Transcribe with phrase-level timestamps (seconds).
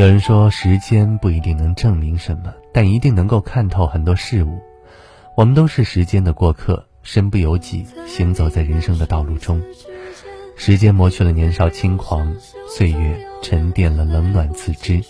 [0.00, 4.58] 有人说，时间不一定能证明什么，但一定能够看透很多事物。
[5.36, 9.60] 我们都是时间的过客，身不由己，行走在人生的道路中。
[10.56, 12.34] 时间磨去了年少轻狂，
[12.66, 15.04] 岁月沉淀了冷暖自知。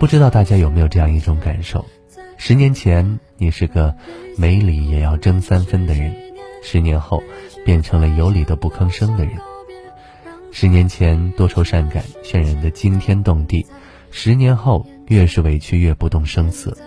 [0.00, 1.84] 不知道大家有没有这样一种感受？
[2.38, 3.94] 十年前你是个
[4.38, 6.16] 没理也要争三分的人，
[6.62, 7.22] 十年后
[7.66, 9.34] 变成了有理都不吭声的人。
[10.56, 13.66] 十年前多愁善感，渲染的惊天动地，
[14.16, 16.78] 十年后越是委屈越不动声色。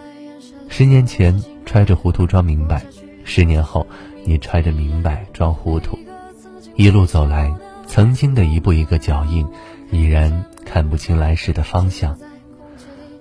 [0.70, 2.85] 十年前揣着糊涂装明白，
[3.26, 3.85] 十年后
[4.23, 5.99] 你揣着明白装糊涂。
[6.77, 7.54] 一路走来，
[7.85, 9.45] 曾经的一步一个脚印，
[9.91, 12.18] 已然看不清来时的方向。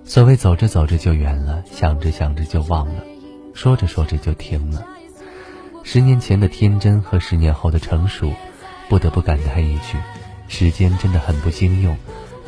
[0.05, 3.03] 所谓走着走着就远了，想着想着就忘了，
[3.53, 4.87] 说着说着就停了。
[5.83, 8.31] 十年前的天真和十年后的成熟，
[8.87, 9.97] 不得不感叹一句：
[10.47, 11.97] 时间真的很不经用。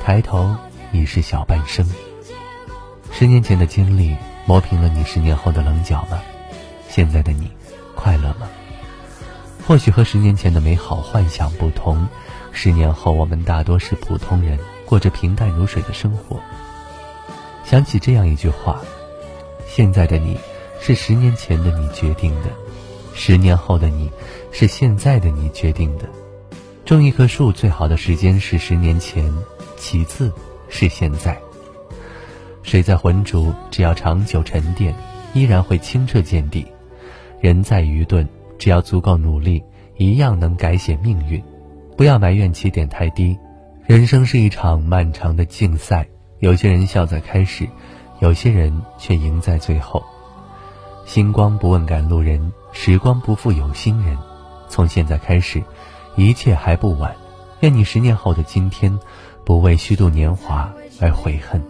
[0.02, 0.56] 抬头
[0.92, 1.86] 已是小半生。
[3.12, 6.20] 十年前的经历磨平了你十年后的棱角吗？
[6.88, 7.52] 现在的你，
[7.96, 8.48] 快乐吗？
[9.68, 12.08] 或许和十年前的美好幻想不同，
[12.52, 16.40] 十年后我们大多是普通人，过着平淡如水的生活。
[17.64, 18.82] 想起这样一句话：
[19.68, 20.38] 现在的你，
[20.82, 22.50] 是十年前的你决定的；
[23.14, 24.10] 十年后的你，
[24.52, 26.06] 是现在的你决定的。
[26.86, 29.32] 种一棵树最好的时间是十年前，
[29.78, 30.34] 其次
[30.70, 31.38] 是现在。
[32.64, 34.94] 水在浑浊，只要长久沉淀，
[35.34, 36.64] 依然会清澈见底；
[37.42, 38.28] 人在愚钝。
[38.58, 39.64] 只要足够努力，
[39.96, 41.42] 一样能改写命运。
[41.96, 43.38] 不要埋怨起点太低，
[43.86, 46.06] 人生是一场漫长的竞赛。
[46.40, 47.66] 有些人笑在开始，
[48.20, 50.04] 有些人却赢在最后。
[51.06, 54.18] 星光不问赶路人，时光不负有心人。
[54.68, 55.64] 从现在开始，
[56.18, 57.16] 一切还不晚。
[57.62, 59.00] 愿你十年后的今天，
[59.44, 61.62] 不为虚度年华而悔恨。